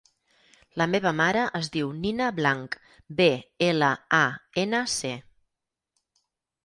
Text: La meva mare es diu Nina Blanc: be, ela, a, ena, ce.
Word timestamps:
La 0.81 0.87
meva 0.93 1.11
mare 1.17 1.43
es 1.59 1.69
diu 1.75 1.91
Nina 2.05 2.29
Blanc: 2.39 2.77
be, 3.21 3.29
ela, 3.69 3.93
a, 4.21 4.25
ena, 4.63 4.85
ce. 4.99 5.13